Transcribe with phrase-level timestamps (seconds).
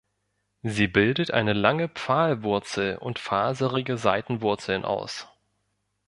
[0.63, 5.27] Sie bildet eine lange Pfahlwurzel und faserige Seitenwurzeln aus.